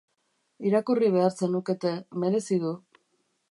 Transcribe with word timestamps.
Irakurri 0.69 1.09
behar 1.17 1.37
zenukete, 1.43 1.93
merezi 2.25 2.61
du. 2.67 2.75